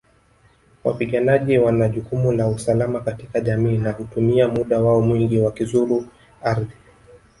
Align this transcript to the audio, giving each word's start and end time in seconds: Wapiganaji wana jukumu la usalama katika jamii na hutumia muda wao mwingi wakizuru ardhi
Wapiganaji 0.83 1.57
wana 1.57 1.89
jukumu 1.89 2.31
la 2.31 2.47
usalama 2.47 3.01
katika 3.01 3.39
jamii 3.39 3.77
na 3.77 3.91
hutumia 3.91 4.47
muda 4.47 4.79
wao 4.81 5.01
mwingi 5.01 5.39
wakizuru 5.39 6.05
ardhi 6.43 6.75